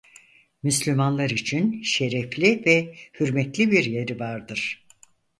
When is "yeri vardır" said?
3.85-4.85